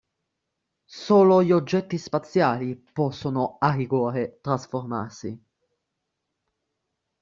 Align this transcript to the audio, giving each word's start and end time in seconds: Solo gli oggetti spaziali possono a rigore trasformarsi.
Solo 0.89 1.43
gli 1.43 1.51
oggetti 1.51 1.99
spaziali 1.99 2.75
possono 2.75 3.57
a 3.59 3.75
rigore 3.75 4.39
trasformarsi. 4.41 5.39